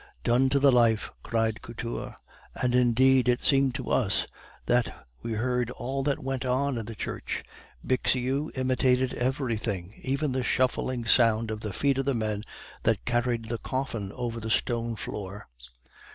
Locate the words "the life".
0.57-1.11